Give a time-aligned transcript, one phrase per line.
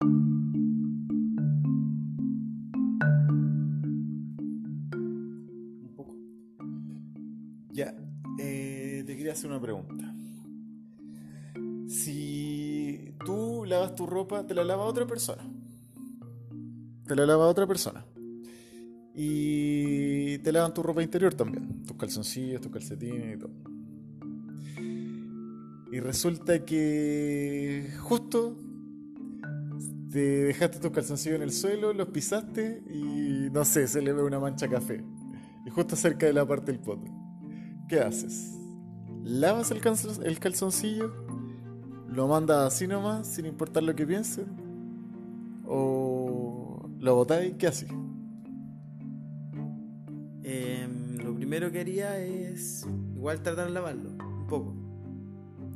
[0.00, 1.02] Un
[5.96, 6.16] poco.
[7.70, 7.94] Ya,
[8.38, 10.14] eh, te quería hacer una pregunta.
[11.88, 15.42] Si tú lavas tu ropa, te la lava otra persona.
[17.06, 18.04] Te la lava otra persona.
[19.14, 21.84] Y te lavan tu ropa interior también.
[21.84, 23.52] Tus calzoncillos, tus calcetines y todo.
[25.90, 28.65] Y resulta que justo
[30.10, 34.22] te dejaste tus calzoncillos en el suelo, los pisaste y no sé, se le ve
[34.22, 35.04] una mancha café.
[35.64, 37.04] Y justo cerca de la parte del poto.
[37.88, 38.52] ¿Qué haces?
[39.24, 41.12] ¿Lavas el, calzon- el calzoncillo?
[42.08, 44.46] ¿Lo mandas así nomás, sin importar lo que piensen?
[45.66, 47.54] ¿O lo botáis?
[47.54, 47.90] ¿Qué haces?
[50.42, 54.74] Em, lo primero que haría es igual tratar de lavarlo un poco.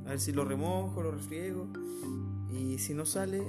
[0.06, 1.68] A ver si lo remojo, lo refriego.
[2.48, 3.42] Y si no sale,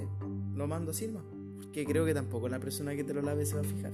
[0.54, 1.24] lo mando así nomás.
[1.56, 3.92] Porque creo que tampoco la persona que te lo lave se va a fijar.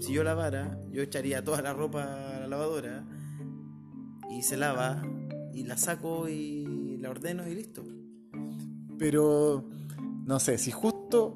[0.00, 3.04] Si yo lavara, yo echaría toda la ropa a la lavadora
[4.30, 5.02] y se lava
[5.52, 7.84] y la saco y la ordeno y listo.
[8.98, 9.68] Pero,
[10.26, 11.34] no sé, si justo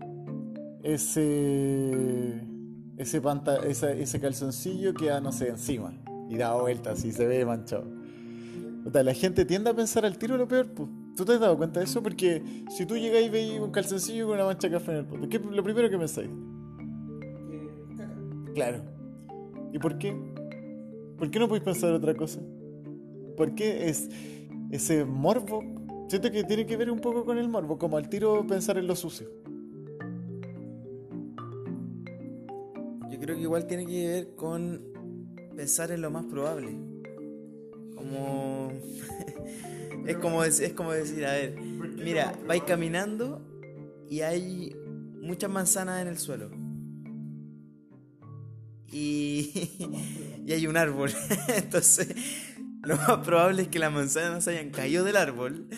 [0.82, 2.44] ese
[2.96, 5.92] ese panta, esa- ese calzoncillo queda, no sé, encima
[6.28, 7.84] y da vueltas y se ve manchado.
[8.82, 10.88] Puta, la gente tiende a pensar al tiro lo peor, pues.
[11.18, 12.00] ¿Tú te has dado cuenta de eso?
[12.00, 15.04] Porque si tú llegáis y veis un calzoncillo con una mancha de café en el
[15.04, 16.30] poto, ¿qué es lo primero que pensáis?
[18.54, 18.84] Claro.
[19.72, 20.16] ¿Y por qué?
[21.18, 22.40] ¿Por qué no podéis pensar otra cosa?
[23.36, 24.08] ¿Por qué es
[24.70, 25.64] ese morbo?
[26.06, 28.86] Siento que tiene que ver un poco con el morbo, como al tiro pensar en
[28.86, 29.28] lo sucio.
[33.10, 34.84] Yo creo que igual tiene que ver con
[35.56, 36.78] pensar en lo más probable.
[37.96, 38.68] Como.
[40.06, 43.44] es, como dec- es como decir, a ver, mira, vais caminando
[44.08, 44.74] y hay
[45.20, 46.50] muchas manzanas en el suelo.
[48.90, 49.50] Y,
[50.46, 51.10] y hay un árbol.
[51.48, 52.14] Entonces,
[52.82, 55.68] lo más probable es que las manzanas se hayan caído del árbol,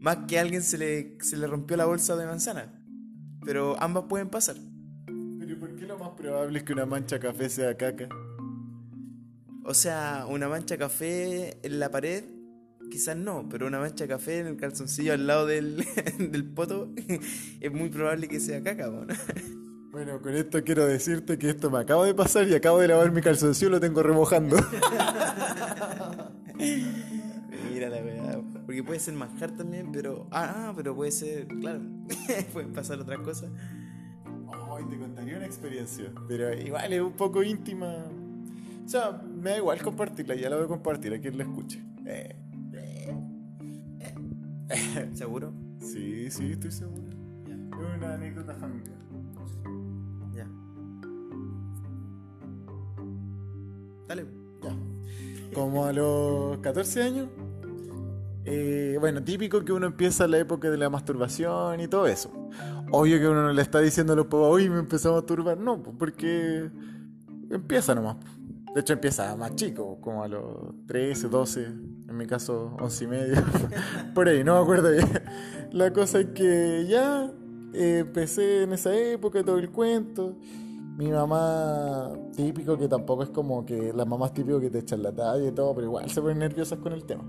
[0.00, 2.74] más que a alguien se le, se le rompió la bolsa de manzana.
[3.44, 4.56] Pero ambas pueden pasar.
[5.06, 8.08] Pero ¿y por qué lo más probable es que una mancha café sea caca?
[9.64, 12.24] O sea, una mancha café en la pared,
[12.90, 15.84] quizás no, pero una mancha de café en el calzoncillo al lado del,
[16.18, 16.92] del poto
[17.60, 19.06] es muy probable que sea caca, ¿no?
[19.90, 23.10] Bueno, con esto quiero decirte que esto me acaba de pasar y acabo de lavar
[23.10, 24.58] mi calzoncillo y lo tengo remojando.
[27.72, 28.42] Mira la verdad.
[28.66, 30.28] Porque puede ser manjar también, pero.
[30.30, 31.48] Ah, pero puede ser.
[31.48, 31.80] Claro.
[32.52, 33.50] Pueden pasar otras cosas.
[34.76, 38.04] Ay, te contaría una experiencia, pero igual es un poco íntima.
[38.84, 41.82] O sea, me da igual compartirla, ya la voy a compartir a quien la escuche.
[42.06, 42.36] Eh,
[45.14, 45.52] ¿Seguro?
[45.80, 47.08] sí, sí, estoy seguro.
[47.46, 48.96] Es una anécdota familiar.
[50.34, 50.46] Ya.
[54.08, 54.26] Dale.
[54.62, 54.74] Ya.
[55.54, 57.28] Como a los 14 años.
[58.44, 62.30] eh, bueno, típico que uno empieza la época de la masturbación y todo eso.
[62.90, 65.58] Obvio que uno no le está diciendo a los papás, oye, me empezó a masturbar.
[65.58, 66.70] No, porque
[67.50, 68.16] empieza nomás.
[68.74, 73.06] De hecho, empieza más chico, como a los 13, 12, en mi caso 11 y
[73.06, 73.36] medio.
[74.14, 75.08] Por ahí, no me acuerdo bien.
[75.72, 77.32] La cosa es que ya
[77.72, 80.36] eh, empecé en esa época, todo el cuento.
[80.96, 85.12] Mi mamá, típico que tampoco es como que las mamás típico que te echan la
[85.12, 87.24] talla y todo, pero igual se ponen nerviosas con el tema.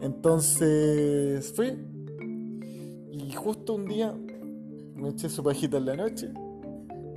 [0.00, 1.76] Entonces fui
[3.10, 4.14] y justo un día
[4.94, 6.32] me eché su pajita en la noche,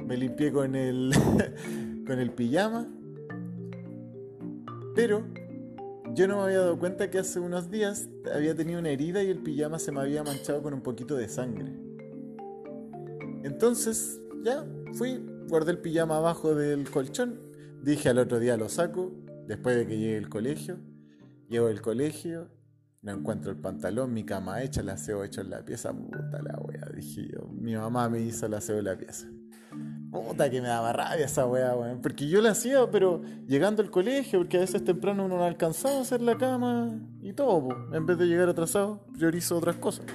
[0.06, 1.12] me limpié con el,
[2.08, 2.88] con el pijama,
[4.96, 5.28] pero
[6.16, 9.30] yo no me había dado cuenta que hace unos días había tenido una herida y
[9.30, 11.72] el pijama se me había manchado con un poquito de sangre.
[13.44, 17.40] Entonces, ya, fui, guardé el pijama abajo del colchón,
[17.84, 19.12] dije al otro día lo saco,
[19.46, 20.80] después de que llegue el colegio,
[21.50, 22.50] llego al colegio,
[23.02, 26.58] no encuentro el pantalón, mi cama hecha, el aseo hecho en la pieza, puta la
[26.60, 29.28] wea, dije yo, mi mamá me hizo el aseo en la pieza.
[30.24, 32.02] Puta que me daba rabia esa weá, weón.
[32.02, 35.98] Porque yo la hacía, pero llegando al colegio, porque a veces temprano uno no alcanzaba
[35.98, 37.96] a hacer la cama y todo, po.
[37.96, 40.06] En vez de llegar atrasado, priorizo otras cosas.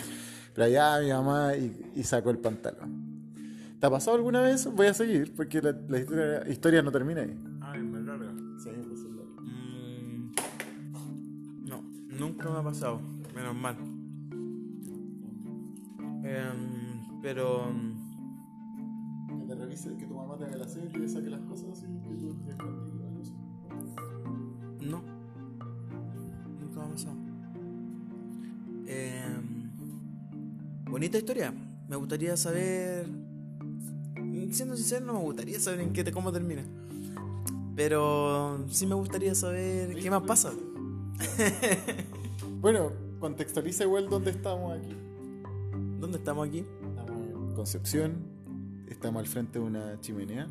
[0.55, 3.03] Pero allá mi mamá y, y sacó el pantalón.
[3.81, 4.67] ¿Te ha pasado alguna vez?
[4.67, 7.37] Voy a seguir, porque la, la historia, historia no termina ahí.
[7.61, 8.33] Ay, me larga.
[8.63, 9.35] Sí, es largo.
[9.41, 10.35] Mm,
[11.69, 13.01] no, nunca me ha pasado.
[13.35, 13.77] Menos mal.
[16.25, 17.73] Em, pero.
[17.73, 18.02] mm,
[19.73, 22.29] Que tu mamá te haga la serie y le saque las cosas así, que tú
[22.29, 23.33] estés contigo, así.
[24.85, 25.03] No.
[26.61, 27.17] Nunca me ha pasado.
[28.87, 29.71] Em,
[30.85, 31.55] bonita historia.
[31.89, 33.09] me gustaría saber.
[34.51, 36.65] Siendo sincero, no me gustaría saber en qué te, cómo termina.
[37.75, 40.53] Pero sí me gustaría saber qué más pasa.
[42.61, 44.95] Bueno, contextualiza igual dónde estamos aquí.
[45.99, 46.65] ¿Dónde estamos aquí?
[47.57, 48.32] Concepción,
[48.93, 50.47] estamos al frente de una chimenea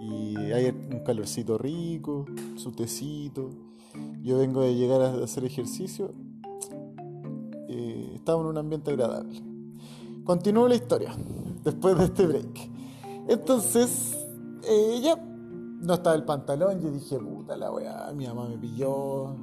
[0.00, 2.26] y hay un calorcito rico,
[2.56, 3.50] su tecito.
[4.22, 6.12] Yo vengo de llegar a hacer ejercicio.
[7.68, 9.40] Eh, estamos en un ambiente agradable.
[10.24, 11.14] Continúo la historia
[11.64, 12.70] después de este break.
[13.28, 14.16] Entonces,
[14.62, 16.80] eh, ya no estaba el pantalón.
[16.80, 19.36] Yo dije, puta la weá, mi mamá me pilló.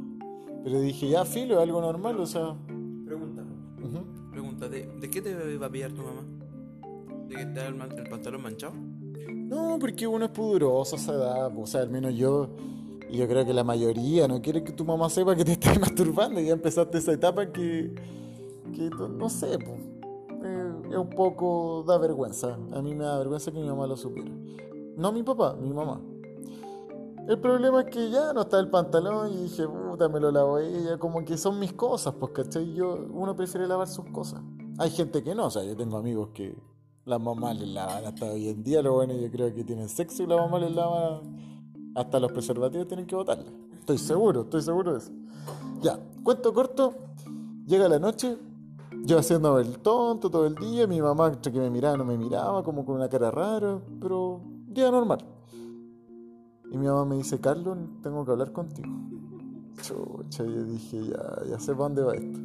[0.63, 2.55] Pero dije, ya, filo, es algo normal, o sea.
[3.05, 3.43] Pregunta.
[4.31, 6.21] Pregunta, ¿de, de qué te va a pillar tu mamá?
[7.31, 8.73] ¿De que da el, pantalón manchado?
[8.75, 12.49] No, porque uno es pudoroso a esa edad, o sea, al menos yo,
[13.09, 15.79] y yo creo que la mayoría no quiere que tu mamá sepa que te estás
[15.79, 17.95] masturbando, y ya empezaste esa etapa que,
[18.75, 19.77] que no sé, po,
[20.43, 23.95] eh, es un poco, da vergüenza, a mí me da vergüenza que mi mamá lo
[23.95, 24.31] supiera.
[24.97, 26.01] No mi papá, mi mamá.
[27.29, 30.59] El problema es que ya no está el pantalón y dije, puta, me lo lavo
[30.59, 32.73] ella, como que son mis cosas, pues, ¿cachai?
[32.73, 34.41] Yo, uno prefiere lavar sus cosas.
[34.77, 36.57] Hay gente que no, o sea, yo tengo amigos que
[37.05, 40.23] las mamás les lavan hasta hoy en día, lo bueno, yo creo que tienen sexo
[40.23, 41.21] y la mamá les lava
[41.95, 43.51] hasta los preservativos tienen que botarla.
[43.79, 45.11] Estoy seguro, estoy seguro de eso.
[45.81, 46.93] Ya, cuento corto,
[47.65, 48.37] llega la noche,
[49.03, 52.17] yo haciendo el tonto todo el día, mi mamá entre que me miraba no me
[52.17, 55.25] miraba, como con una cara rara, pero día normal.
[56.71, 58.87] Y mi mamá me dice, Carlos, tengo que hablar contigo.
[59.81, 62.39] Chucha, yo dije, ya, ya sé para dónde va esto.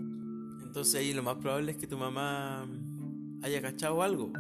[0.65, 2.67] Entonces ahí lo más probable es que tu mamá
[3.47, 4.31] haya cachado algo.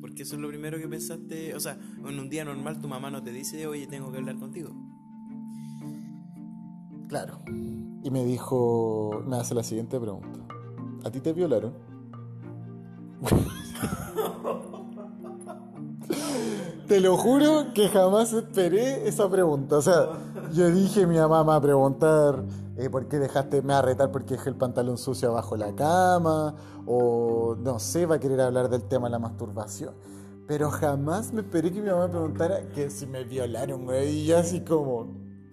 [0.00, 1.54] Porque eso es lo primero que pensaste.
[1.54, 4.36] O sea, en un día normal tu mamá no te dice, oye, tengo que hablar
[4.36, 4.70] contigo.
[7.08, 7.40] Claro.
[8.02, 10.40] Y me dijo, me hace la siguiente pregunta.
[11.04, 11.72] ¿A ti te violaron?
[16.86, 19.78] te lo juro que jamás esperé esa pregunta.
[19.78, 20.10] O sea,
[20.52, 22.44] yo dije, mi mamá a preguntar,
[22.76, 25.74] eh, ¿por qué dejaste, me va a retar porque dejé el pantalón sucio abajo la
[25.74, 26.54] cama?
[26.86, 29.94] O no sé, va a querer hablar del tema de la masturbación.
[30.46, 34.10] Pero jamás me esperé que mi mamá me preguntara que si me violaron, güey.
[34.20, 35.06] Y así como,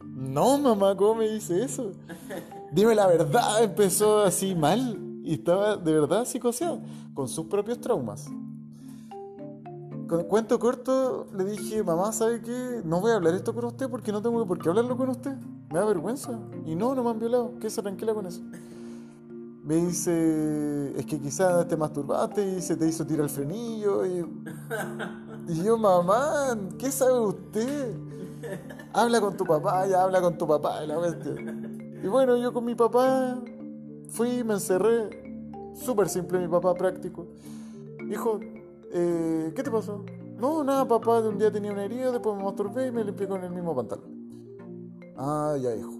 [0.03, 1.91] no, mamá, ¿cómo me dice eso?
[2.71, 6.81] Dime la verdad, empezó así mal y estaba de verdad psicoseado,
[7.13, 8.27] con sus propios traumas.
[10.07, 12.81] Con cuento corto, le dije, mamá, ¿sabe qué?
[12.83, 15.37] No voy a hablar esto con usted porque no tengo por qué hablarlo con usted.
[15.71, 16.39] Me da vergüenza.
[16.65, 17.53] Y no, no me han violado.
[17.59, 18.41] Quédese tranquila con eso.
[19.63, 24.05] Me dice, es que quizás te masturbaste y se te hizo tirar el frenillo.
[24.05, 24.25] Y,
[25.63, 27.95] yo, mamá, ¿qué sabe usted?
[28.93, 30.95] Habla con tu papá, ya habla con tu papá, la.
[32.03, 33.39] Y bueno, yo con mi papá
[34.09, 35.21] fui, me encerré.
[35.75, 37.27] Súper simple, mi papá práctico.
[38.09, 38.39] Hijo,
[38.91, 40.03] eh, ¿qué te pasó?
[40.37, 43.27] No, nada, papá, de un día tenía una herida, después me masturbé y me limpié
[43.27, 44.20] con el mismo pantalón.
[45.15, 45.91] Ah, ya, hijo.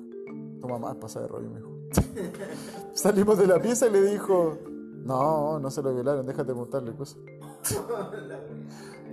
[0.60, 1.60] Tu mamá es pasada de rollo, me.
[2.94, 4.58] Salimos de la pieza y le dijo,
[5.04, 7.20] no, no se lo violaron, déjate de montarle cosas.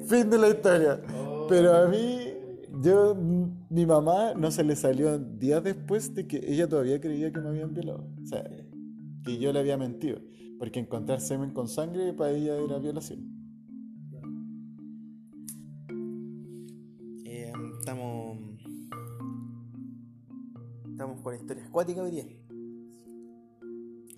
[0.07, 1.01] fin de la historia.
[1.49, 2.35] Pero a mí,
[2.83, 3.15] yo,
[3.71, 7.49] mi mamá no se le salió días después de que ella todavía creía que me
[7.49, 8.07] habían violado.
[8.23, 8.45] O sea,
[9.25, 10.21] que yo le había mentido.
[10.59, 13.21] Porque encontrar semen con sangre para ella era violación.
[17.25, 18.18] Eh, estamos.
[20.99, 22.27] Estamos con historias acuáticas hoy día.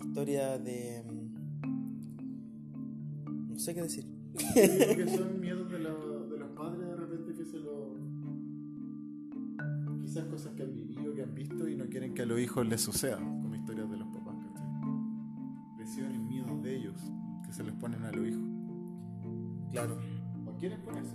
[0.03, 1.05] Historia de.
[3.23, 4.07] No sé qué decir.
[4.35, 7.99] que son miedos de, de los padres de repente que se lo.
[10.01, 12.67] Quizás cosas que han vivido, que han visto y no quieren que a los hijos
[12.67, 14.67] les suceda, como historias de los papás, ¿cachai?
[15.77, 16.99] Presiones, miedos de ellos
[17.45, 18.49] que se les ponen a los hijos.
[19.71, 19.99] Claro.
[20.47, 21.13] ¿O quieren ponerse?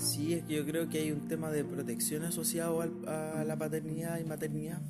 [0.00, 3.58] Sí, es que yo creo que hay un tema de protección asociado al- a la
[3.58, 4.80] paternidad y maternidad.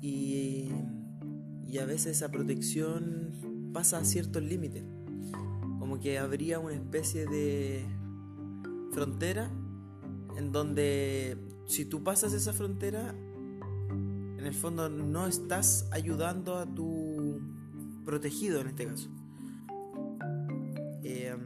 [0.00, 0.70] Y,
[1.78, 4.82] a veces esa protección pasa a ciertos límites.
[5.78, 7.84] Como que habría una especie de
[8.92, 9.50] frontera
[10.36, 11.36] en donde
[11.66, 17.40] si tú pasas esa frontera, en el fondo no estás ayudando a tu
[18.06, 19.10] protegido en este caso.
[21.04, 21.36] Eh,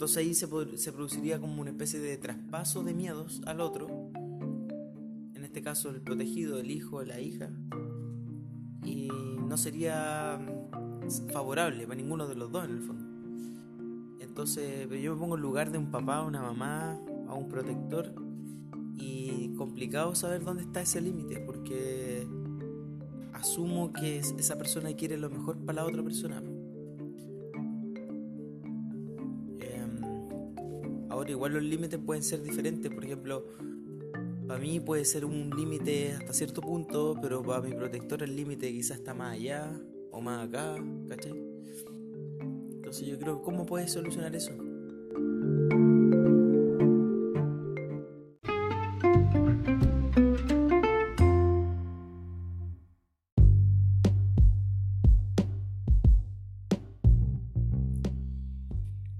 [0.00, 4.10] entonces ahí se, se produciría como una especie de traspaso de miedos al otro.
[5.34, 7.50] En este caso el protegido, el hijo, la hija.
[8.82, 9.10] Y
[9.46, 13.04] no sería mm, favorable para ninguno de los dos en el fondo.
[14.20, 18.14] Entonces yo me pongo en lugar de un papá, una mamá, a un protector.
[18.96, 22.26] Y complicado saber dónde está ese límite porque
[23.34, 26.42] asumo que esa persona quiere lo mejor para la otra persona.
[31.30, 33.46] Igual los límites pueden ser diferentes, por ejemplo,
[34.46, 38.72] para mí puede ser un límite hasta cierto punto, pero para mi protector el límite
[38.72, 39.70] quizás está más allá
[40.10, 40.76] o más acá,
[41.08, 41.32] ¿cachai?
[42.74, 44.52] Entonces yo creo, ¿cómo puedes solucionar eso?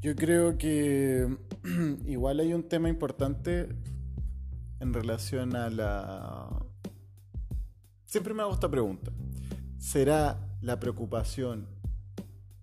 [0.02, 1.28] Yo creo que
[2.06, 3.68] igual hay un tema importante
[4.80, 6.66] en relación a la...
[8.06, 9.12] Siempre me hago esta pregunta.
[9.78, 11.68] ¿Será la preocupación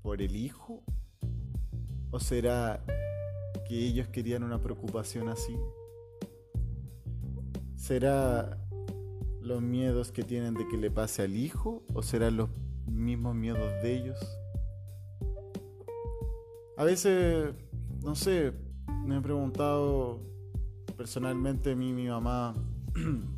[0.01, 0.83] por el hijo?
[2.11, 2.83] ¿O será
[3.67, 5.55] que ellos querían una preocupación así?
[7.75, 8.57] ¿Será
[9.41, 11.83] los miedos que tienen de que le pase al hijo?
[11.93, 12.49] ¿O serán los
[12.87, 14.17] mismos miedos de ellos?
[16.77, 17.53] A veces,
[18.03, 18.53] no sé,
[19.07, 20.19] me he preguntado
[20.97, 22.53] personalmente a mi mamá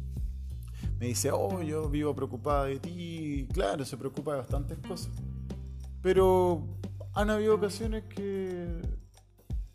[0.99, 3.47] me dice, oh, yo vivo preocupada de ti.
[3.53, 5.11] Claro, se preocupa de bastantes cosas.
[6.01, 6.67] Pero
[7.13, 8.81] han habido ocasiones que,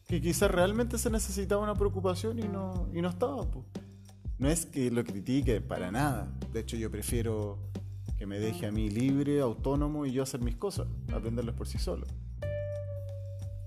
[0.07, 3.47] que quizás realmente se necesitaba una preocupación y no, y no estaba.
[4.39, 6.31] No es que lo critique para nada.
[6.53, 7.59] De hecho, yo prefiero
[8.19, 11.79] que me deje a mí libre, autónomo y yo hacer mis cosas, aprenderlas por sí
[11.79, 12.07] solo.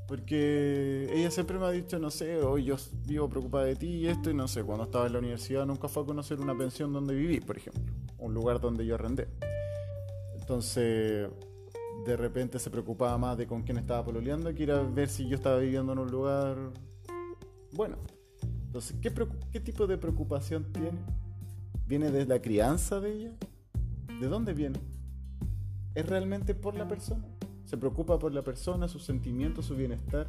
[0.07, 4.07] Porque ella siempre me ha dicho, no sé, hoy yo vivo preocupada de ti y
[4.07, 6.93] esto, y no sé, cuando estaba en la universidad nunca fue a conocer una pensión
[6.93, 7.83] donde viví, por ejemplo,
[8.17, 9.27] un lugar donde yo arrendé.
[10.39, 11.29] Entonces,
[12.05, 15.35] de repente se preocupaba más de con quién estaba pololeando que ir ver si yo
[15.35, 16.55] estaba viviendo en un lugar
[17.73, 17.97] bueno.
[18.65, 19.13] Entonces, ¿qué,
[19.51, 20.99] qué tipo de preocupación tiene?
[21.85, 23.31] ¿Viene de la crianza de ella?
[24.21, 24.79] ¿De dónde viene?
[25.95, 27.25] ¿Es realmente por la persona?
[27.67, 30.27] Se preocupa por la persona, sus sentimientos, su bienestar.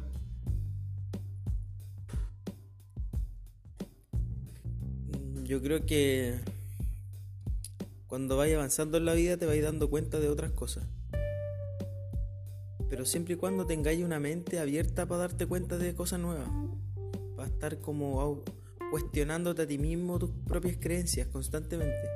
[5.45, 6.37] Yo creo que
[8.07, 10.85] cuando vayas avanzando en la vida te vais dando cuenta de otras cosas.
[12.89, 16.49] Pero siempre y cuando tengáis una mente abierta para darte cuenta de cosas nuevas.
[17.37, 18.43] Para estar como
[18.91, 22.09] cuestionándote a ti mismo tus propias creencias constantemente.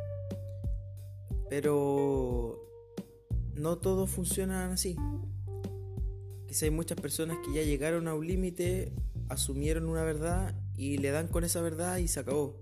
[1.49, 2.72] Pero
[3.55, 4.95] no todos funcionan así.
[6.47, 8.93] Quizá hay muchas personas que ya llegaron a un límite,
[9.29, 12.61] asumieron una verdad y le dan con esa verdad y se acabó.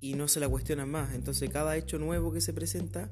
[0.00, 1.14] Y no se la cuestionan más.
[1.14, 3.10] Entonces cada hecho nuevo que se presenta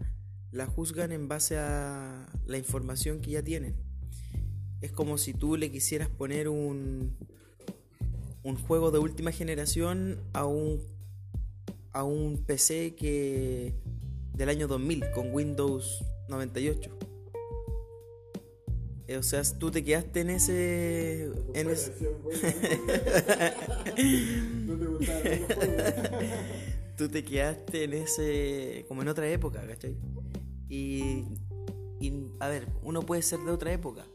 [0.53, 3.77] la juzgan en base a la información que ya tienen.
[4.81, 7.17] Es como si tú le quisieras poner un,
[8.43, 10.81] un juego de última generación a un,
[11.93, 13.75] a un PC que
[14.35, 17.01] del año 2000 con Windows 98.
[19.11, 21.33] Eh, o sea, tú te quedaste en ese.
[21.53, 21.93] En ese...
[26.97, 28.85] tú te quedaste en ese.
[28.87, 29.97] como en otra época, ¿cachai?
[30.69, 31.25] Y,
[31.99, 32.29] y.
[32.39, 34.07] A ver, uno puede ser de otra época,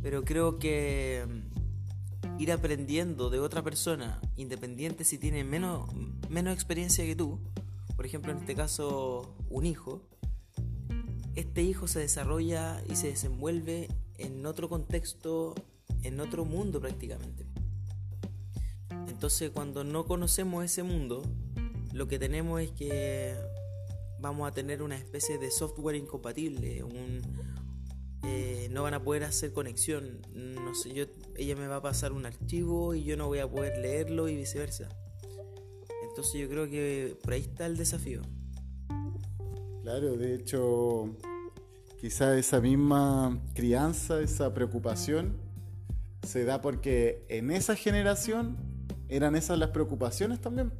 [0.00, 5.90] pero creo que mm, ir aprendiendo de otra persona, independiente si tiene menos,
[6.30, 7.38] menos experiencia que tú,
[7.96, 10.00] por ejemplo en este caso un hijo,
[11.34, 15.54] este hijo se desarrolla y se desenvuelve en otro contexto,
[16.02, 17.46] en otro mundo prácticamente.
[19.08, 21.22] Entonces cuando no conocemos ese mundo,
[21.92, 23.34] lo que tenemos es que
[24.20, 26.84] vamos a tener una especie de software incompatible,
[28.24, 32.12] eh, no van a poder hacer conexión, no sé, yo, ella me va a pasar
[32.12, 34.88] un archivo y yo no voy a poder leerlo y viceversa.
[36.08, 38.22] Entonces yo creo que por ahí está el desafío.
[39.82, 41.16] Claro, de hecho,
[42.00, 45.36] quizá esa misma crianza, esa preocupación,
[46.22, 48.56] se da porque en esa generación
[49.08, 50.72] eran esas las preocupaciones también.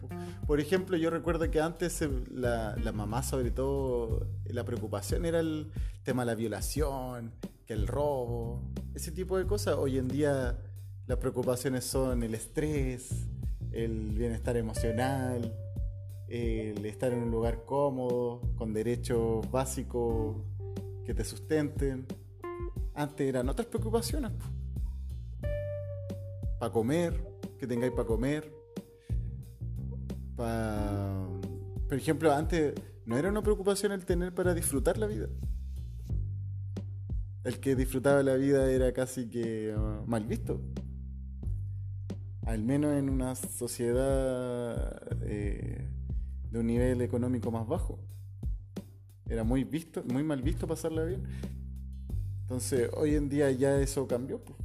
[0.46, 5.72] Por ejemplo, yo recuerdo que antes la, mamá, sobre todo, la preocupación era el
[6.04, 7.32] tema de la violación,
[7.66, 8.62] que el robo,
[8.94, 9.74] ese tipo de cosas.
[9.76, 10.60] Hoy en día
[11.08, 13.26] las preocupaciones son el estrés,
[13.72, 15.52] el bienestar emocional,
[16.32, 20.36] el estar en un lugar cómodo, con derechos básicos
[21.04, 22.06] que te sustenten.
[22.94, 24.32] Antes eran otras preocupaciones.
[26.58, 27.22] Para comer,
[27.58, 28.50] que tengáis para comer.
[30.34, 32.74] Por ejemplo, antes
[33.04, 35.28] no era una preocupación el tener para disfrutar la vida.
[37.44, 40.62] El que disfrutaba la vida era casi que uh, mal visto.
[42.46, 45.88] Al menos en una sociedad eh,
[46.52, 47.98] de un nivel económico más bajo.
[49.26, 51.22] era muy visto, muy mal visto pasarla bien.
[52.42, 54.38] Entonces, hoy en día ya eso cambió.
[54.38, 54.58] pues.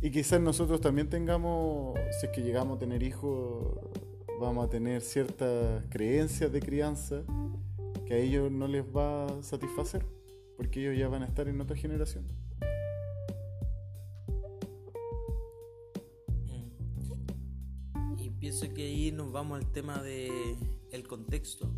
[0.00, 3.78] Y quizás nosotros también tengamos, si es que llegamos a tener hijos,
[4.40, 7.22] vamos a tener ciertas creencias de crianza
[8.06, 10.06] que a ellos no les va a satisfacer,
[10.56, 12.24] porque ellos ya van a estar en otra generación.
[17.92, 18.18] Mm.
[18.18, 20.56] Y pienso que ahí nos vamos al tema de
[20.94, 21.70] el contexto.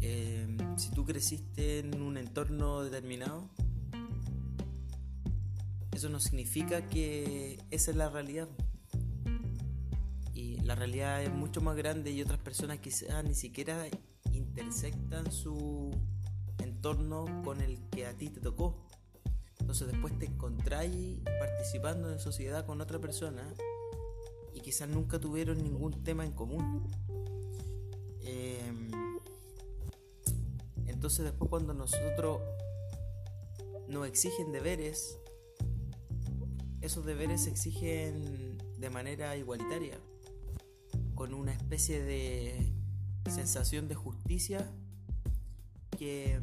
[0.00, 3.48] Eh, si tú creciste en un entorno determinado,
[5.92, 8.48] eso no significa que esa es la realidad.
[10.34, 13.86] Y la realidad es mucho más grande y otras personas quizás ni siquiera
[14.32, 15.90] intersectan su
[16.58, 18.86] entorno con el que a ti te tocó.
[19.58, 23.42] Entonces después te encontráis participando en sociedad con otra persona
[24.54, 26.86] y quizás nunca tuvieron ningún tema en común.
[31.08, 32.42] Entonces después cuando nosotros
[33.88, 35.18] nos exigen deberes,
[36.82, 39.98] esos deberes se exigen de manera igualitaria,
[41.14, 42.74] con una especie de
[43.30, 44.70] sensación de justicia
[45.96, 46.38] que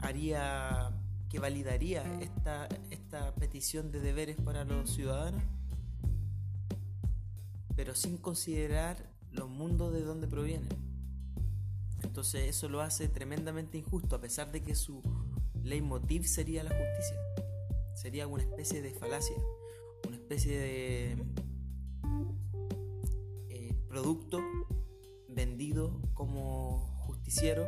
[0.00, 0.90] haría,
[1.28, 5.44] que validaría esta, esta petición de deberes para los ciudadanos,
[7.76, 10.85] pero sin considerar los mundos de donde provienen.
[12.16, 15.02] Entonces eso lo hace tremendamente injusto, a pesar de que su
[15.62, 17.18] leitmotiv sería la justicia.
[17.94, 19.36] Sería una especie de falacia,
[20.06, 21.12] una especie de
[23.50, 24.40] eh, producto
[25.28, 27.66] vendido como justiciero,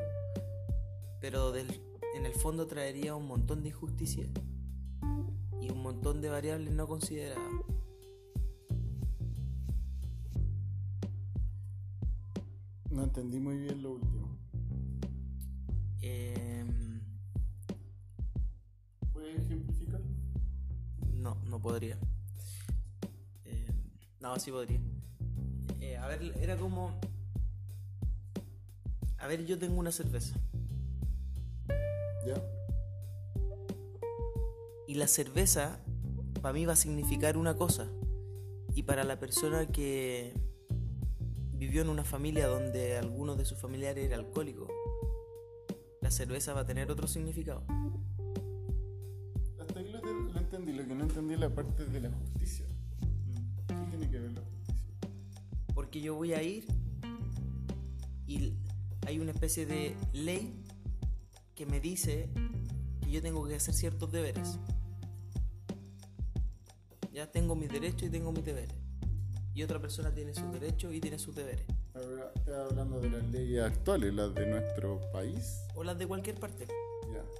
[1.21, 4.25] pero en el fondo traería un montón de injusticia
[5.61, 7.52] y un montón de variables no consideradas.
[12.90, 14.38] No entendí muy bien lo último.
[16.00, 17.00] Em,
[19.12, 20.00] ¿Puedes ejemplificar?
[21.12, 21.99] no, no podría.
[23.44, 23.74] Em,
[24.20, 24.81] no, sí podría.
[25.81, 26.98] Eh, a ver, era como...
[29.18, 30.38] A ver, yo tengo una cerveza.
[32.27, 32.42] ¿Ya?
[34.87, 35.81] Y la cerveza
[36.40, 37.88] para mí va a significar una cosa.
[38.74, 40.33] Y para la persona que
[41.59, 44.68] vivió en una familia donde alguno de sus familiares era alcohólico,
[46.01, 47.64] la cerveza va a tener otro significado.
[49.61, 52.11] Hasta ahí lo, te- lo entendí, lo que no entendí es la parte de la
[52.11, 52.66] justicia.
[53.66, 54.85] ¿Qué tiene que ver la justicia?
[55.75, 56.66] Porque yo voy a ir
[58.27, 58.55] y
[59.07, 60.62] hay una especie de ley
[61.55, 62.29] que me dice
[63.03, 64.59] que yo tengo que hacer ciertos deberes.
[67.12, 68.77] Ya tengo mis derechos y tengo mis deberes.
[69.59, 71.66] Y otra persona tiene sus derechos y tiene sus deberes.
[71.92, 75.64] Ahora, ¿Estás hablando de las leyes actuales, las de nuestro país?
[75.75, 76.68] O las de cualquier parte.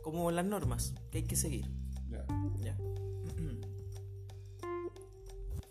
[0.03, 1.65] Como las normas que hay que seguir.
[2.11, 2.27] ya.
[2.59, 2.77] ¿Ya?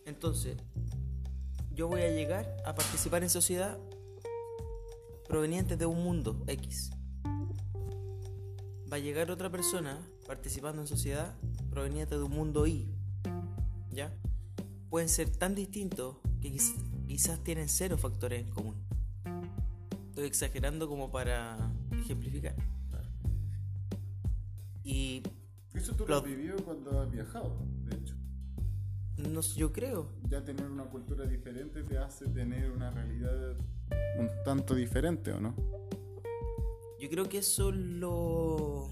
[0.06, 0.56] Entonces,
[1.74, 3.78] yo voy a llegar a participar en sociedad
[5.28, 6.92] proveniente de un mundo X.
[8.90, 11.36] Va a llegar otra persona participando en sociedad
[11.70, 12.88] proveniente de un mundo Y.
[13.92, 14.14] ¿Ya?
[14.90, 16.16] Pueden ser tan distintos
[16.52, 16.76] que quiz-
[17.08, 18.76] quizás tienen cero factores en común.
[20.10, 22.56] Estoy exagerando como para ejemplificar.
[24.84, 25.22] Y
[25.74, 27.56] Eso tú lo Lo- has vivido cuando has viajado,
[27.86, 28.16] de hecho.
[29.18, 33.58] no, yo creo, Ya tener una cultura diferente te hace tener una realidad
[34.20, 35.54] un tanto diferente, ¿o no?
[37.00, 38.90] Yo creo que eso lo,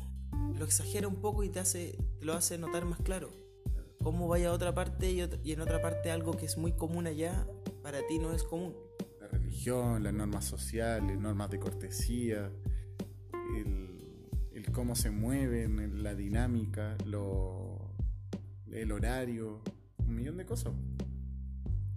[0.59, 3.29] lo exagera un poco y te hace te lo hace notar más claro.
[4.05, 7.47] Cómo vaya a otra parte y, en otra parte algo que es muy común allá,
[7.81, 8.75] para ti no es común.
[9.19, 12.51] La religión, las normas sociales, normas de cortesía,
[13.57, 17.79] el, el cómo se mueven, la dinámica, lo,
[18.71, 19.63] el horario,
[19.97, 20.73] un millón de cosas.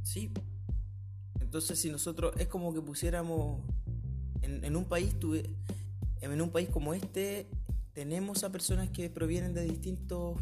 [0.03, 0.33] Sí.
[1.41, 3.61] Entonces si nosotros es como que pusiéramos
[4.41, 5.55] en, en un país tuve-
[6.23, 7.51] en un país como este
[7.93, 10.39] tenemos a personas que provienen de distintos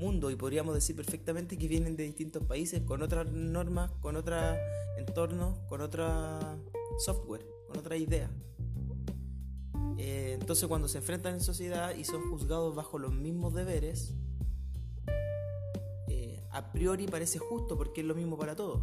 [0.00, 4.42] mundos y podríamos decir perfectamente que vienen de distintos países con otras normas, con otros
[4.96, 6.56] entornos, con otra
[7.04, 8.30] software, con otra idea.
[9.98, 14.14] Eh, entonces cuando se enfrentan en sociedad y son juzgados bajo los mismos deberes,
[16.08, 18.80] eh, a priori parece justo porque es lo mismo para todos,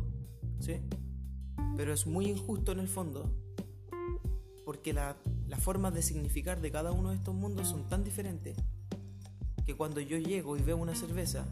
[0.59, 0.75] ¿sí?
[1.75, 3.31] Pero es muy injusto en el fondo
[4.63, 8.57] porque la- las formas de significar de cada uno de estos mundos son tan diferentes
[9.67, 11.45] que cuando yo llego y veo una cerveza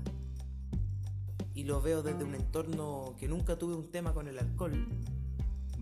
[1.53, 4.87] y lo veo desde un entorno que nunca tuve un tema con el alcohol,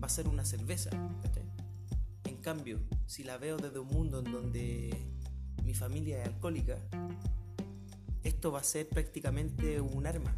[0.02, 0.90] va a ser una cerveza.
[1.22, 1.44] ¿cachai?
[2.24, 4.96] En cambio, si la veo desde un mundo en donde
[5.62, 6.76] mi familia es alcohólica,
[8.24, 10.34] esto va a ser prácticamente un arma,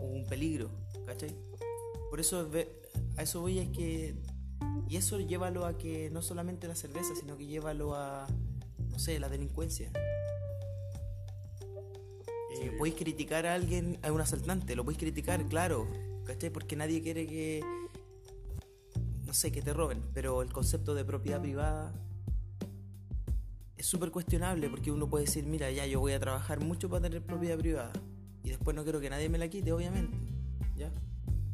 [0.00, 0.70] un peligro,
[1.04, 1.34] ¿cachai?
[2.10, 2.48] Por eso
[3.16, 4.14] a eso voy es que
[4.88, 8.28] y eso llévalo a que no solamente la cerveza, sino que llévalo a
[8.88, 9.90] no sé, la delincuencia.
[12.60, 15.86] Eh, podéis criticar a alguien, a un asaltante, lo podéis criticar, claro,
[16.24, 16.50] ¿cachai?
[16.50, 17.62] Porque nadie quiere que
[19.30, 21.92] no sé, que te roben, pero el concepto de propiedad privada
[23.76, 27.02] es súper cuestionable porque uno puede decir, mira, ya yo voy a trabajar mucho para
[27.02, 27.92] tener propiedad privada
[28.42, 30.18] y después no quiero que nadie me la quite, obviamente,
[30.76, 30.90] ¿ya?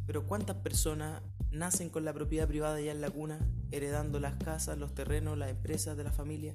[0.07, 3.39] Pero ¿cuántas personas nacen con la propiedad privada ya en la cuna,
[3.71, 6.55] heredando las casas, los terrenos, las empresas de la familia?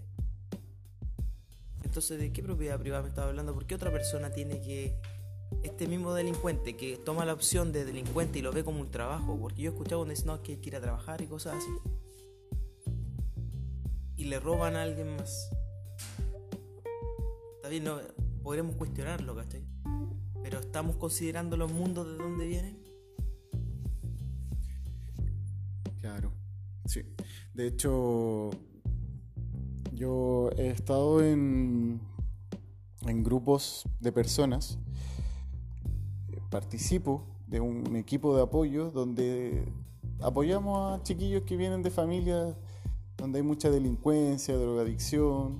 [1.92, 3.54] Entonces, ¿de qué propiedad privada me estaba hablando?
[3.54, 4.96] ¿Por qué otra persona tiene que
[5.62, 9.38] este mismo delincuente que toma la opción de delincuente y lo ve como un trabajo,
[9.38, 11.70] porque yo he escuchado donde dicen que hay trabajar y cosas así,
[14.16, 15.50] y le roban a alguien más.
[17.58, 18.00] Está bien, no,
[18.42, 19.66] podremos cuestionarlo, ¿cachai?
[20.44, 22.82] Pero estamos considerando los mundos de dónde vienen.
[26.00, 26.32] Claro,
[26.86, 27.02] sí.
[27.54, 28.50] De hecho,
[30.02, 32.02] yo he estado en,
[33.06, 34.80] en grupos de personas
[36.50, 39.64] participo de un equipo de apoyo donde
[40.20, 42.56] apoyamos a chiquillos que vienen de familias
[43.16, 45.60] donde hay mucha delincuencia, drogadicción,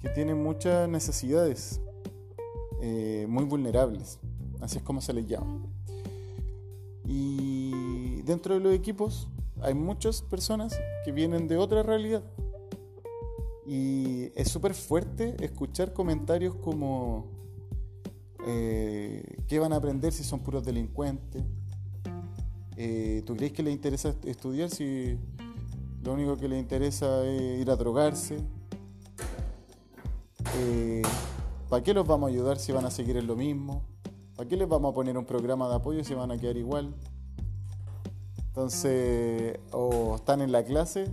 [0.00, 1.80] que tienen muchas necesidades
[2.82, 4.18] eh, muy vulnerables,
[4.62, 5.60] así es como se les llama.
[7.06, 9.28] Y dentro de los equipos
[9.62, 12.24] hay muchas personas que vienen de otra realidad.
[13.76, 17.26] Y es súper fuerte escuchar comentarios como
[18.46, 21.42] eh, ¿Qué van a aprender si son puros delincuentes?
[22.76, 25.18] Eh, ¿Tú crees que les interesa estudiar si
[26.04, 28.38] lo único que les interesa es ir a drogarse?
[30.58, 31.02] Eh,
[31.68, 33.82] ¿Para qué los vamos a ayudar si van a seguir en lo mismo?
[34.36, 36.94] ¿Para qué les vamos a poner un programa de apoyo si van a quedar igual?
[38.48, 41.06] Entonces, o están en la clase,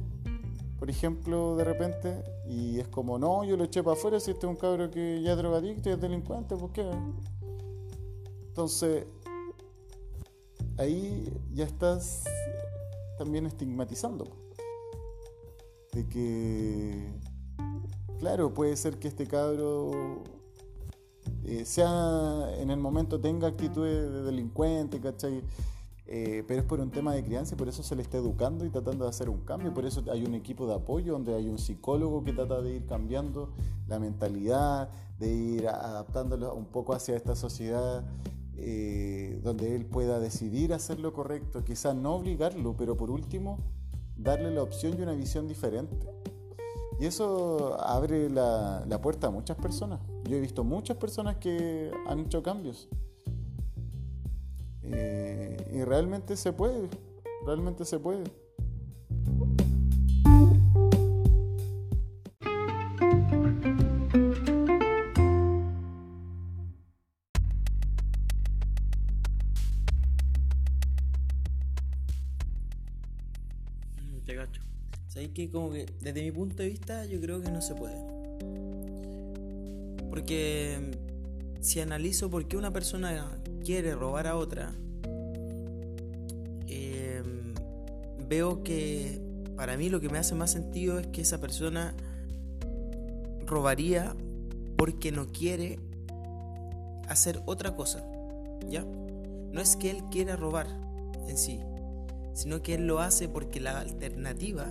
[0.82, 4.46] por ejemplo, de repente, y es como, no, yo lo eché para afuera si este
[4.46, 6.86] es un cabro que ya es drogadicto y es delincuente, ¿por qué?
[8.50, 9.06] Entonces,
[10.78, 12.26] ahí ya estás
[13.18, 14.28] también estigmatizando.
[15.94, 17.14] De que,
[18.20, 20.22] claro, puede ser que este cabro
[21.46, 25.42] eh, sea en el momento tenga actitudes de delincuente, ¿cachai?
[26.13, 28.65] Eh, pero es por un tema de crianza y por eso se le está educando
[28.65, 29.74] y tratando de hacer un cambio.
[29.74, 32.86] Por eso hay un equipo de apoyo donde hay un psicólogo que trata de ir
[32.86, 33.54] cambiando
[33.88, 38.04] la mentalidad, de ir adaptándolo un poco hacia esta sociedad
[38.58, 43.60] eh, donde él pueda decidir hacer lo correcto, quizás no obligarlo, pero por último
[44.17, 45.95] darle la opción y una visión diferente.
[47.00, 50.02] Y eso abre la, la puerta a muchas personas.
[50.26, 52.89] Yo he visto muchas personas que han hecho cambios.
[54.93, 56.89] Eh, y realmente se puede,
[57.45, 58.23] realmente se puede.
[74.25, 74.62] Te cacho.
[75.08, 77.97] ¿Sabes que como que desde mi punto de vista yo creo que no se puede?
[80.10, 80.91] Porque
[81.60, 84.74] si analizo por qué una persona quiere robar a otra,
[86.67, 87.54] em,
[88.28, 89.21] veo que
[89.56, 91.93] para mí lo que me hace más sentido es que esa persona
[93.45, 94.15] robaría
[94.78, 95.80] porque no quiere
[97.08, 98.04] hacer otra cosa,
[98.67, 98.84] ¿ya?
[99.52, 100.67] No es que él quiera robar
[101.28, 101.60] en sí,
[102.34, 104.65] sino que él lo hace porque la alternativa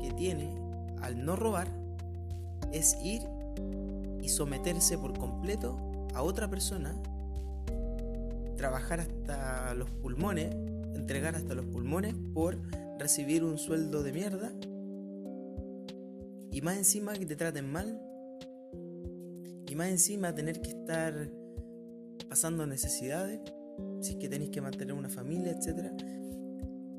[0.00, 0.54] que tiene
[1.00, 1.68] al no robar
[2.72, 3.22] es ir
[4.22, 5.78] y someterse por completo
[6.14, 6.94] a otra persona
[8.56, 10.54] trabajar hasta los pulmones,
[10.94, 12.58] entregar hasta los pulmones por
[12.98, 14.52] recibir un sueldo de mierda.
[16.50, 18.00] Y más encima que te traten mal.
[19.68, 21.30] Y más encima tener que estar
[22.28, 23.40] pasando necesidades
[24.00, 25.92] si es que tenéis que mantener una familia, etc.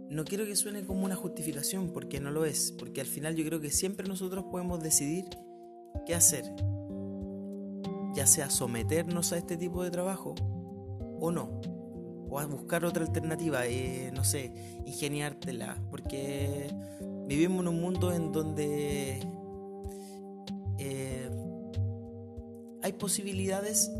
[0.10, 3.44] No quiero que suene como una justificación porque no lo es, porque al final yo
[3.46, 5.26] creo que siempre nosotros podemos decidir
[6.06, 6.46] qué hacer,
[8.16, 10.36] ya sea someternos a este tipo de trabajo
[11.20, 11.62] o no.
[12.30, 14.54] O a buscar otra alternativa, eh, no sé,
[14.86, 15.82] ingeniártela.
[15.90, 16.70] Porque
[17.28, 19.20] vivimos en un mundo en donde
[20.80, 21.30] eh,
[22.84, 23.92] hay posibilidades,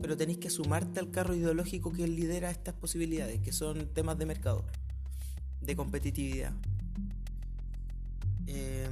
[0.00, 4.26] pero tenéis que sumarte al carro ideológico que lidera estas posibilidades, que son temas de
[4.26, 4.64] mercado,
[5.60, 6.52] de competitividad.
[8.46, 8.88] Eh,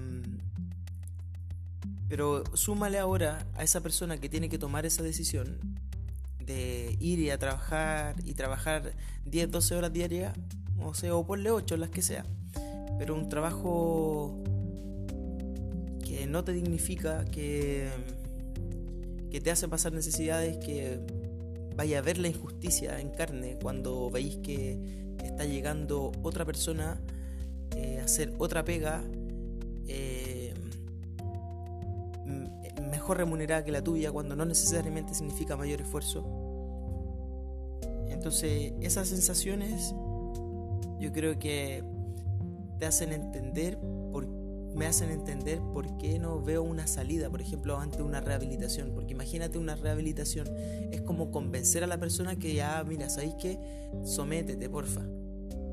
[2.09, 5.76] Pero súmale ahora a esa persona que tiene que tomar esa decisión
[6.47, 8.93] de ir y a trabajar y trabajar
[9.25, 10.33] 10, 12 horas diarias,
[10.81, 12.25] o sea, o ponle 8, las que sea.
[12.99, 14.43] Pero un trabajo
[16.05, 17.89] que no te dignifica, que,
[19.31, 21.01] que te hace pasar necesidades, que
[21.77, 24.79] vaya a ver la injusticia en carne cuando veis que
[25.23, 26.99] está llegando otra persona
[27.77, 29.05] eh, a hacer otra pega
[29.87, 30.55] eh,
[32.91, 36.25] mejor remunerada que la tuya cuando no necesariamente significa mayor esfuerzo.
[38.27, 39.95] Entonces esas sensaciones
[40.99, 41.85] yo creo que
[42.77, 43.79] te hacen entender
[44.11, 44.27] por
[44.75, 48.91] me hacen entender por qué no veo una salida, por ejemplo, ante una rehabilitación.
[48.95, 50.49] Porque imagínate una rehabilitación,
[50.91, 53.61] es como convencer a la persona que ya, mira, ¿sabéis qué?
[54.05, 55.03] Sométete, porfa.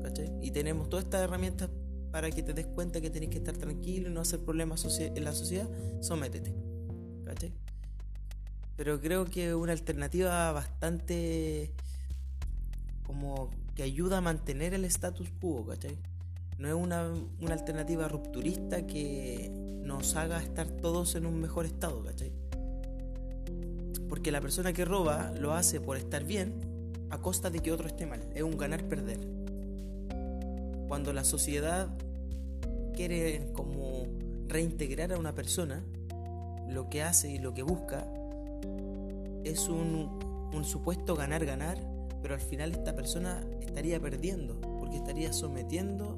[0.04, 0.32] ¿Cachai?
[0.40, 1.70] Y tenemos todas estas herramientas
[2.12, 5.24] para que te des cuenta que tenés que estar tranquilo y no hacer problemas en
[5.24, 5.68] la sociedad,
[6.00, 6.54] sométete.
[7.24, 7.52] ¿Cachai?
[8.76, 11.74] Pero creo que una alternativa bastante
[13.06, 15.96] como que ayuda a mantener el status quo, ¿cachai?
[16.58, 17.12] no es una,
[17.52, 19.50] alternativa rupturista que
[19.82, 22.32] nos haga estar todos en un mejor estado, ¿cachai?
[24.08, 26.54] Porque la persona que roba lo hace por estar bien
[27.10, 28.20] a costa de que otro esté mal.
[28.34, 29.20] Es un ganar-perder.
[30.88, 31.88] Cuando la sociedad
[32.94, 34.06] quiere como
[34.46, 35.82] reintegrar a una persona,
[36.68, 38.06] lo que hace y lo que busca
[39.42, 41.93] es un, un supuesto ganar-ganar,
[42.24, 46.16] pero al final esta persona estaría perdiendo, porque estaría sometiendo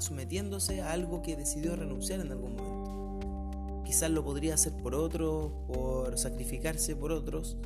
[0.00, 3.84] sometiéndose a algo que decidió renunciar en algún momento.
[3.84, 7.56] Quizás lo podría hacer por otros, por sacrificarse por otros,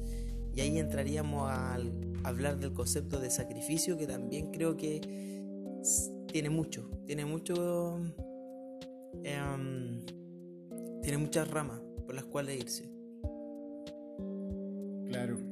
[0.54, 1.78] y ahí entraríamos a
[2.22, 5.00] hablar del concepto de sacrificio que también creo que
[6.30, 7.98] tiene mucho, tiene mucho,
[9.24, 10.04] em,
[11.00, 12.90] tiene muchas ramas por las cuales irse.
[15.06, 15.47] Claro,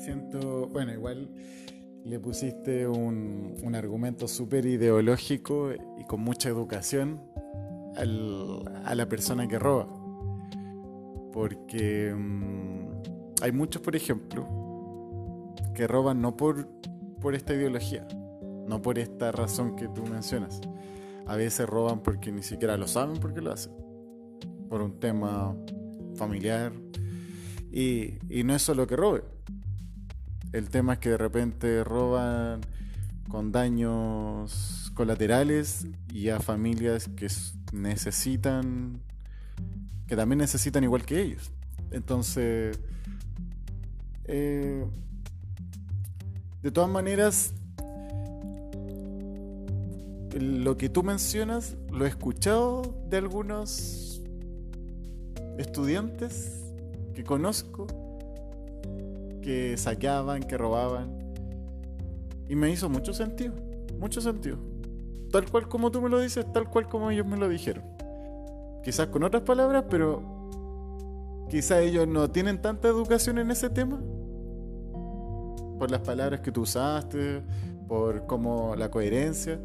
[0.00, 1.28] siento, bueno, igual
[2.04, 7.22] le pusiste un, argumento súper ideológico y con mucha educación
[7.94, 9.86] a la persona que roba.
[11.32, 16.68] Porque mm, hay muchos, por ejemplo, que roban no por,
[17.20, 18.06] por esta ideología,
[18.66, 20.60] no por esta razón que tú mencionas.
[21.26, 23.72] A veces roban porque ni siquiera lo saben porque lo hacen.
[24.68, 25.56] Por un tema
[26.16, 26.72] familiar.
[27.70, 29.22] Y, y no es solo que robe
[30.52, 32.60] el tema es que de repente roban
[33.28, 37.28] con daños colaterales y a familias que
[37.72, 39.00] necesitan,
[40.06, 41.52] que también necesitan igual que ellos.
[41.92, 42.78] Entonces,
[44.24, 44.84] eh,
[46.62, 47.54] de todas maneras,
[50.38, 54.22] lo que tú mencionas lo he escuchado de algunos
[55.58, 56.62] estudiantes
[57.14, 57.86] que conozco
[59.42, 61.18] que saqueaban, que robaban.
[62.48, 63.54] Y me hizo mucho sentido,
[63.98, 64.58] mucho sentido.
[65.30, 67.84] Tal cual como tú me lo dices, tal cual como ellos me lo dijeron.
[68.82, 70.22] Quizás con otras palabras, pero
[71.48, 74.00] quizás ellos no tienen tanta educación en ese tema.
[75.78, 77.42] Por las palabras que tú usaste,
[77.86, 79.60] por como la coherencia.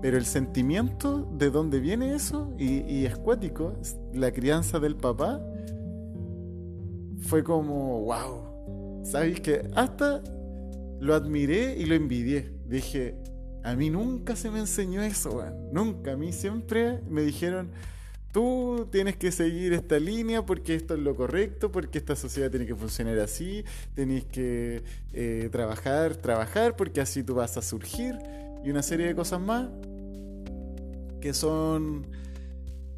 [0.00, 3.08] Pero el sentimiento de dónde viene eso, y, y
[4.14, 5.40] la crianza del papá,
[7.20, 8.51] fue como, wow,
[9.04, 10.22] ¿Sabéis que hasta
[11.00, 12.52] lo admiré y lo envidié?
[12.66, 13.16] Dije,
[13.64, 16.12] a mí nunca se me enseñó eso, Nunca.
[16.12, 17.70] A mí siempre me dijeron,
[18.32, 22.66] tú tienes que seguir esta línea porque esto es lo correcto, porque esta sociedad tiene
[22.66, 28.18] que funcionar así, tenés que eh, trabajar, trabajar, porque así tú vas a surgir.
[28.64, 29.68] Y una serie de cosas más
[31.20, 32.06] que son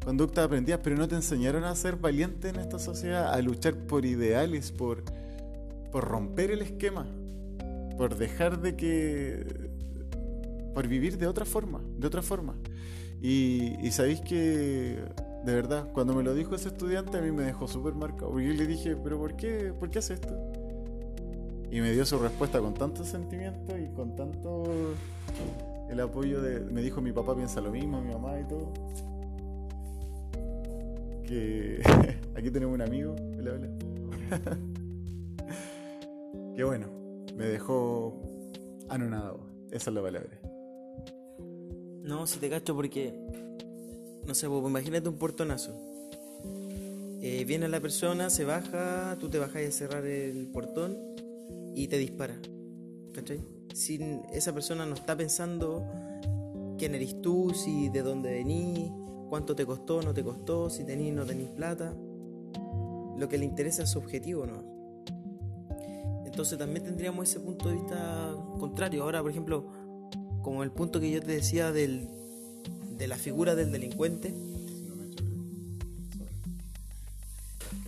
[0.03, 4.05] conductas aprendidas, pero no te enseñaron a ser valiente en esta sociedad, a luchar por
[4.05, 5.03] ideales, por
[5.95, 7.07] por romper el esquema,
[7.97, 9.69] por dejar de que...
[10.73, 12.57] por vivir de otra forma, de otra forma.
[13.21, 14.99] Y, sabéis que,
[15.45, 18.37] de verdad, cuando me lo dijo ese estudiante a mí me dejó súper marcado.
[18.41, 20.37] Y yo le dije, pero ¿por qué, ¿por qué hace esto?
[21.71, 24.65] Y me dio su respuesta con tanto sentimiento y con tanto
[25.89, 26.59] el apoyo de...
[26.59, 28.73] Me dijo mi papá piensa lo mismo, mi mamá y todo.
[31.23, 31.81] Que
[32.35, 34.57] aquí tenemos un amigo, hola, hola.
[36.55, 36.87] Que bueno,
[37.35, 38.13] me dejó
[38.89, 39.39] anonadado.
[39.71, 40.39] Esa es la palabra.
[42.01, 43.13] No, si te cacho porque.
[44.25, 45.73] No sé, pues, imagínate un portonazo.
[47.21, 50.97] Eh, viene la persona, se baja, tú te bajas a cerrar el portón
[51.75, 52.35] y te dispara.
[53.13, 53.41] ¿Cachai?
[53.73, 53.99] Si
[54.31, 55.83] esa persona no está pensando
[56.77, 58.91] quién eres tú, si de dónde venís,
[59.29, 61.95] cuánto te costó, no te costó, si tenís, no tenís plata
[63.17, 64.74] lo que le interesa es su objetivo, ¿no?
[66.35, 69.03] Entonces también tendríamos ese punto de vista contrario.
[69.03, 69.71] Ahora, por ejemplo,
[70.43, 72.09] como el punto que yo te decía del,
[72.97, 74.33] de la figura del delincuente,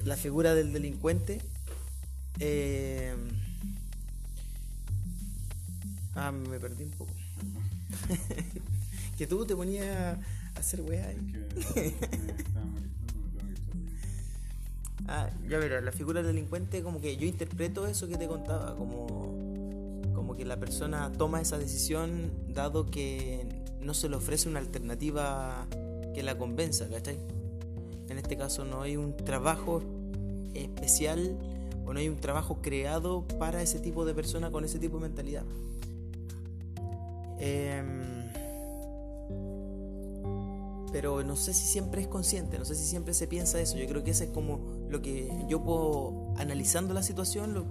[0.05, 1.41] la figura del delincuente
[2.39, 3.13] eh,
[6.15, 7.11] ah, me perdí un poco.
[9.17, 10.17] que tú te ponías a
[10.57, 11.19] hacer weá ahí.
[15.07, 18.75] ah, ya verás, la figura del delincuente, como que yo interpreto eso que te contaba,
[18.75, 19.07] como,
[20.13, 23.47] como que la persona toma esa decisión dado que
[23.81, 25.67] no se le ofrece una alternativa
[26.13, 27.17] que la convenza, ¿cachai?
[28.09, 29.81] En este caso no hay un trabajo
[30.53, 31.37] especial
[31.85, 35.03] o no hay un trabajo creado para ese tipo de persona con ese tipo de
[35.03, 35.45] mentalidad.
[37.39, 38.16] Em,
[40.91, 43.77] pero no sé si siempre es consciente, no sé si siempre se piensa eso.
[43.77, 47.65] Yo creo que ese es como lo que yo puedo, analizando la situación, lo,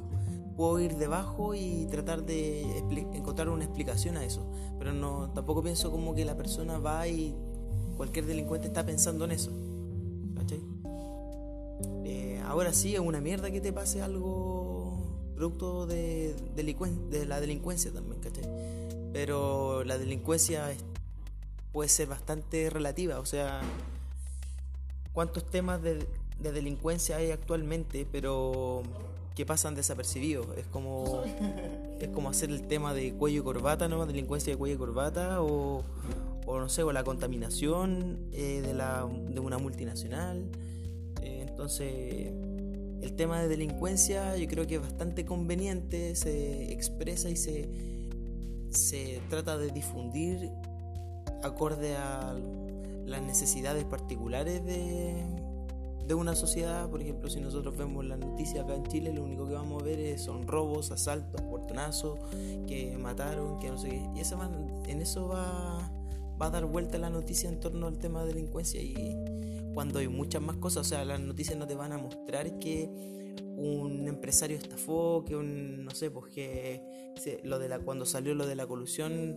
[0.56, 2.78] puedo ir debajo y tratar de
[3.14, 4.50] encontrar una explicación a eso.
[4.78, 7.36] Pero no, tampoco pienso como que la persona va y
[7.96, 9.50] cualquier delincuente está pensando en eso.
[12.46, 14.96] ahora sí es una mierda que te pase algo
[15.34, 18.44] producto de, de la delincuencia también, ¿cachai?
[19.12, 20.70] Pero la delincuencia
[21.76, 23.60] puede ser bastante relativa, o sea,
[25.12, 26.06] ¿cuántos temas de,
[26.40, 28.82] de delincuencia hay actualmente, pero
[29.34, 30.46] que pasan desapercibidos?
[30.56, 31.22] Es como,
[32.00, 34.06] es como hacer el tema de cuello y corbata, ¿no?
[34.06, 35.84] Delincuencia de cuello y corbata, o,
[36.46, 40.48] o no sé, o la contaminación eh, de, la, de una multinacional.
[41.20, 42.32] Eh, entonces,
[43.02, 47.68] el tema de delincuencia yo creo que es bastante conveniente, se expresa y se,
[48.70, 50.50] se trata de difundir
[51.46, 52.36] acorde a
[53.06, 55.24] las necesidades particulares de,
[56.06, 56.88] de una sociedad.
[56.88, 59.84] Por ejemplo, si nosotros vemos las noticias acá en Chile, lo único que vamos a
[59.84, 62.18] ver son robos, asaltos, portonazos,
[62.66, 64.08] que mataron, que no sé qué.
[64.14, 64.34] Y ese
[64.86, 65.90] en eso va,
[66.40, 68.82] va a dar vuelta la noticia en torno al tema de delincuencia.
[68.82, 69.16] Y
[69.76, 70.86] cuando hay muchas más cosas.
[70.86, 73.15] O sea, las noticias no te van a mostrar que
[73.56, 76.82] un empresario estafó, que un, no sé, pues que
[77.42, 79.36] lo de la, cuando salió lo de la colusión,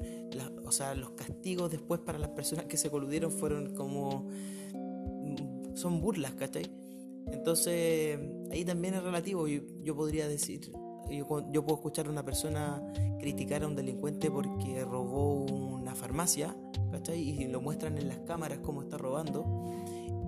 [0.66, 4.28] o sea, los castigos después para las personas que se coludieron fueron como,
[5.76, 6.70] son burlas, ¿cachai?
[7.32, 8.20] Entonces,
[8.52, 10.72] ahí también es relativo, yo, yo podría decir,
[11.10, 12.84] yo, yo, puedo escuchar a una persona
[13.20, 16.56] criticar a un delincuente porque robó una farmacia,
[16.92, 17.22] ¿cachai?
[17.22, 19.46] Y lo muestran en las cámaras cómo está robando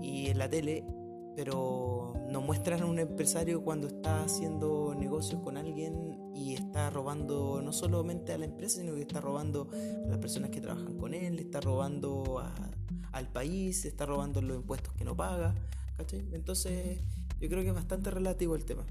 [0.02, 0.86] y en la tele,
[1.36, 7.62] pero no muestran a un empresario cuando está haciendo negocios con alguien y está robando
[7.63, 11.13] no solamente a la empresa, sino que está robando a las personas que trabajan con
[11.13, 12.44] él, está robando
[13.12, 15.56] al país, está robando los impuestos que no paga,
[15.98, 16.26] ¿cachai?
[16.34, 17.00] Entonces
[17.39, 18.86] yo creo que es bastante relativo el tema.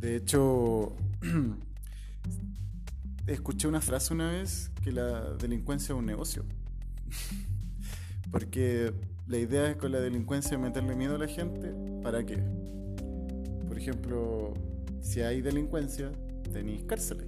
[0.00, 0.94] De hecho,
[3.26, 6.44] escuché una frase una vez que la delincuencia es un negocio.
[8.30, 8.92] Porque
[9.30, 11.72] la idea es con la delincuencia meterle miedo a la gente.
[12.02, 12.38] ¿Para qué?
[13.68, 14.54] Por ejemplo,
[15.00, 16.10] si hay delincuencia,
[16.52, 17.26] tenéis cárceles.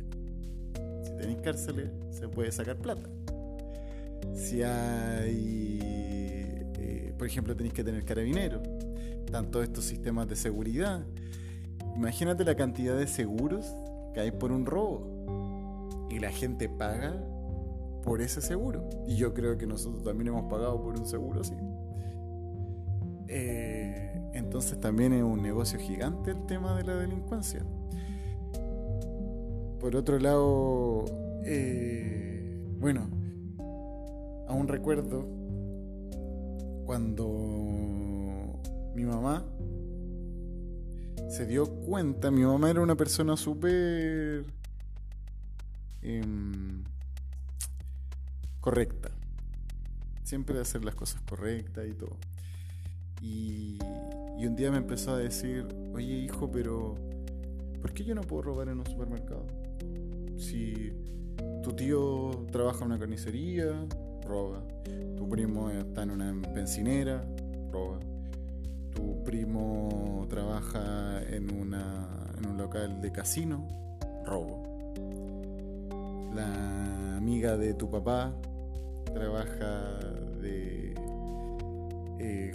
[1.04, 3.08] Si tenéis cárceles, se puede sacar plata.
[4.34, 5.78] Si hay,
[6.76, 8.62] eh, por ejemplo, tenéis que tener carabineros.
[9.30, 11.06] Tanto estos sistemas de seguridad.
[11.94, 13.64] Imagínate la cantidad de seguros
[14.12, 16.08] que hay por un robo.
[16.10, 17.14] Y la gente paga
[18.02, 18.90] por ese seguro.
[19.06, 21.54] Y yo creo que nosotros también hemos pagado por un seguro así.
[23.34, 27.64] Eh, entonces también es un negocio gigante el tema de la delincuencia.
[29.80, 31.06] Por otro lado,
[31.42, 33.08] eh, bueno,
[34.48, 35.26] aún recuerdo
[36.84, 37.26] cuando
[38.94, 39.46] mi mamá
[41.30, 44.44] se dio cuenta, mi mamá era una persona súper...
[46.02, 46.84] Em,
[48.60, 49.10] correcta.
[50.22, 52.18] Siempre de hacer las cosas correctas y todo.
[53.22, 53.78] Y,
[54.44, 56.96] un día me empezó a decir, oye hijo, pero
[57.80, 59.46] ¿por qué yo no puedo robar en un supermercado?
[60.36, 60.92] Si
[61.62, 63.86] tu tío trabaja en una carnicería,
[64.26, 64.64] roba.
[65.16, 67.24] Tu primo está en una bencinera,
[67.70, 68.00] roba.
[68.92, 73.68] Tu primo trabaja en, una, en un local de casino,
[74.26, 74.64] robo.
[76.34, 78.34] La amiga de tu papá
[79.14, 79.98] trabaja
[80.40, 80.94] de...
[82.18, 82.52] Eh,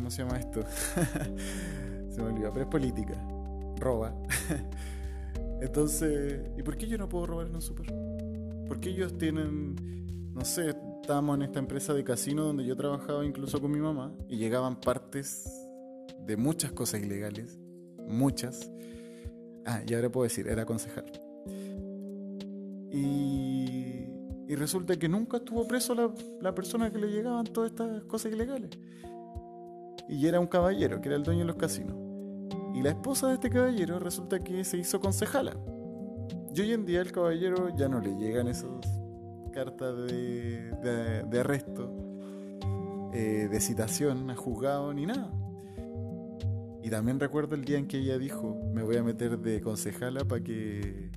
[0.00, 0.62] ¿Cómo se llama esto?
[2.08, 3.22] se me olvidó, pero es política.
[3.76, 4.14] Roba.
[5.60, 7.84] Entonces, ¿y por qué yo no puedo robar en un super?
[8.66, 13.26] ¿Por qué ellos tienen, no sé, estábamos en esta empresa de casino donde yo trabajaba
[13.26, 15.44] incluso con mi mamá y llegaban partes
[16.26, 17.58] de muchas cosas ilegales,
[18.08, 18.72] muchas.
[19.66, 21.12] Ah, y ahora puedo decir, era concejal.
[22.90, 24.06] Y,
[24.48, 28.32] y resulta que nunca estuvo preso la, la persona que le llegaban todas estas cosas
[28.32, 28.70] ilegales.
[30.10, 31.96] Y era un caballero, que era el dueño de los casinos.
[32.74, 35.56] Y la esposa de este caballero resulta que se hizo concejala.
[36.52, 38.70] Y hoy en día el caballero ya no le llegan esas
[39.52, 41.94] cartas de, de, arresto,
[43.12, 45.30] eh, de citación a juzgado ni nada.
[46.82, 50.24] Y también recuerdo el día en que ella dijo, me voy a meter de concejala
[50.24, 51.12] para que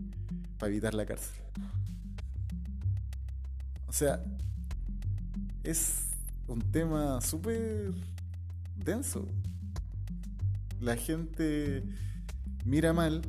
[0.60, 1.42] para evitar la cárcel.
[3.88, 4.24] O sea,
[5.64, 6.12] es
[6.48, 7.92] un tema súper
[8.84, 9.28] denso.
[10.80, 11.84] La gente
[12.66, 13.22] mira mal,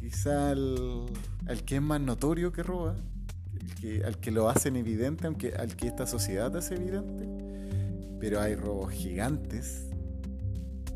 [0.00, 1.06] quizá al,
[1.46, 2.96] al que es más notorio que roba,
[3.60, 7.28] el que, al que lo hacen evidente, aunque al que esta sociedad hace evidente.
[8.20, 9.86] Pero hay robos gigantes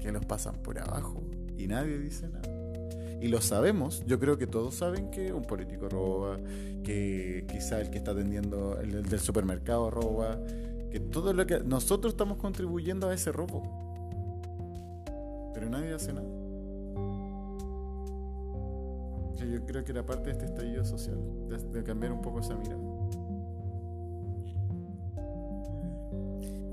[0.00, 1.22] que los pasan por abajo
[1.56, 2.48] y nadie dice nada.
[3.20, 6.38] Y lo sabemos, yo creo que todos saben que un político roba,
[6.82, 10.40] que quizá el que está atendiendo el del supermercado roba,
[10.92, 13.62] que todo lo que nosotros estamos contribuyendo a ese robo.
[15.54, 16.28] Pero nadie hace nada.
[19.36, 21.18] Yo creo que era parte de este estallido social,
[21.72, 22.78] de, cambiar un poco esa mirada.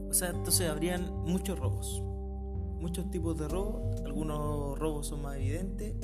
[0.09, 2.03] O sea, entonces habrían muchos robos.
[2.79, 4.01] Muchos tipos de robos.
[4.03, 5.95] Algunos robos son más evidentes.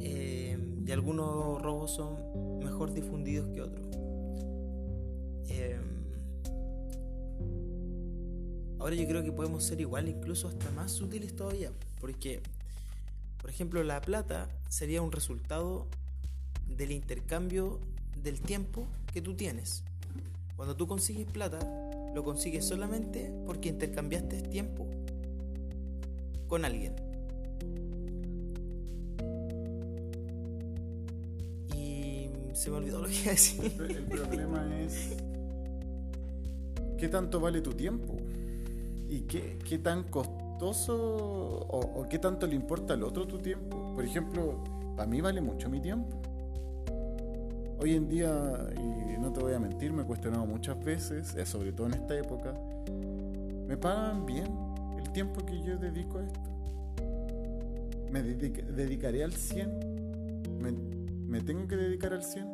[0.00, 3.88] eh, y algunos robos son mejor difundidos que otros.
[5.48, 5.78] Eh,
[8.84, 11.72] ahora yo creo que podemos ser igual, incluso hasta más sutiles todavía.
[12.02, 12.42] Porque,
[13.40, 15.86] por ejemplo, la plata sería un resultado
[16.68, 17.80] del intercambio
[18.22, 19.84] del tiempo que tú tienes.
[20.56, 21.58] Cuando tú consigues plata,
[22.14, 24.86] lo consigues solamente porque intercambiaste tiempo
[26.46, 26.94] con alguien.
[31.74, 33.72] Y se me olvidó lo que iba a decir.
[33.78, 35.16] El, el problema es
[36.98, 38.18] qué tanto vale tu tiempo
[39.08, 43.94] y qué, qué tan costoso o, o qué tanto le importa al otro tu tiempo.
[43.94, 44.62] Por ejemplo,
[44.96, 46.20] para mí vale mucho mi tiempo.
[47.80, 48.30] Hoy en día,
[48.76, 51.94] y no te voy a mentir, me he cuestionado muchas veces, eh, sobre todo en
[51.94, 52.54] esta época,
[53.66, 54.46] ¿me pagan bien
[54.96, 56.40] el tiempo que yo dedico a esto?
[58.10, 59.70] ¿Me dedic- dedicaré al 100?
[60.60, 62.46] ¿Me, me tengo que dedicar al 100?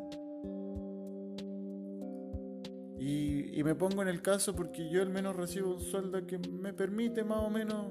[3.52, 6.72] Y, me pongo en el caso porque yo al menos recibo un sueldo que me
[6.72, 7.86] permite más o menos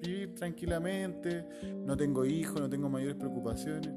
[0.00, 1.44] vivir tranquilamente,
[1.84, 3.92] no tengo hijos, no tengo mayores preocupaciones.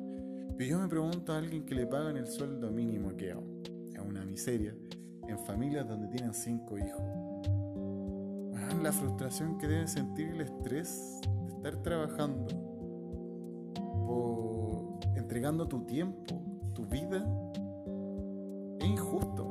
[0.58, 4.26] Pero yo me pregunto a alguien que le pagan el sueldo mínimo, que es una
[4.26, 4.76] miseria,
[5.28, 7.02] en familias donde tienen cinco hijos.
[8.82, 12.48] La frustración que deben sentir el estrés de estar trabajando,
[14.06, 16.42] por entregando tu tiempo,
[16.74, 17.26] tu vida,
[18.80, 19.51] es injusto,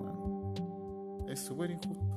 [1.40, 1.40] man.
[1.40, 2.09] Es súper injusto.